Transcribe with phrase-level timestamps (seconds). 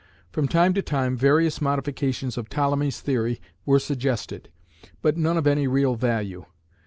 [0.31, 4.49] From time to time various modifications of Ptolemy's theory were suggested,
[5.03, 6.45] but none of any real value.